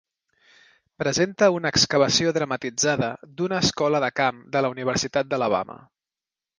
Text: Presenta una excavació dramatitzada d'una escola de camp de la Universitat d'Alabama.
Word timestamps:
Presenta 1.03 1.49
una 1.57 1.71
excavació 1.75 2.33
dramatitzada 2.39 3.13
d'una 3.37 3.63
escola 3.67 4.03
de 4.09 4.13
camp 4.25 4.43
de 4.57 4.67
la 4.67 4.77
Universitat 4.79 5.33
d'Alabama. 5.33 5.83